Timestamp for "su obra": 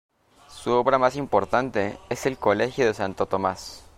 0.47-0.97